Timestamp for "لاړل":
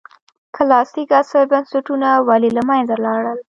3.05-3.39